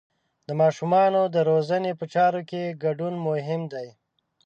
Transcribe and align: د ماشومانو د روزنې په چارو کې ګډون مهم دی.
د 0.47 0.49
ماشومانو 0.61 1.21
د 1.35 1.37
روزنې 1.49 1.91
په 1.99 2.05
چارو 2.13 2.41
کې 2.49 2.77
ګډون 2.83 3.13
مهم 3.27 3.61
دی. 3.73 3.87